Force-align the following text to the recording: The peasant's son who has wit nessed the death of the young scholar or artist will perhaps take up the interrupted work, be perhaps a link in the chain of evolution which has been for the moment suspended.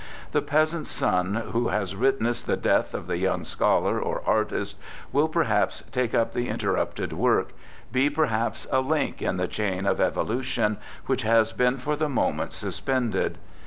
The 0.31 0.41
peasant's 0.41 0.89
son 0.89 1.35
who 1.51 1.67
has 1.67 1.95
wit 1.95 2.19
nessed 2.19 2.47
the 2.47 2.57
death 2.57 2.95
of 2.95 3.05
the 3.05 3.17
young 3.19 3.43
scholar 3.43 3.99
or 3.99 4.23
artist 4.25 4.79
will 5.11 5.27
perhaps 5.27 5.83
take 5.91 6.15
up 6.15 6.33
the 6.33 6.49
interrupted 6.49 7.13
work, 7.13 7.51
be 7.91 8.09
perhaps 8.09 8.65
a 8.71 8.79
link 8.81 9.21
in 9.21 9.37
the 9.37 9.47
chain 9.47 9.85
of 9.85 10.01
evolution 10.01 10.77
which 11.05 11.21
has 11.21 11.53
been 11.53 11.77
for 11.77 11.95
the 11.95 12.09
moment 12.09 12.51
suspended. 12.53 13.37